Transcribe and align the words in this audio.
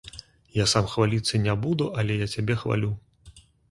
Я 0.61 0.65
сам 0.71 0.87
хваліцца 0.93 1.43
не 1.45 1.53
буду, 1.69 1.93
але 2.01 2.21
я 2.25 2.33
цябе 2.37 2.61
хвалю. 2.67 2.95